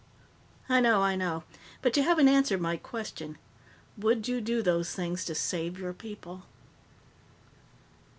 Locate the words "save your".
5.35-5.93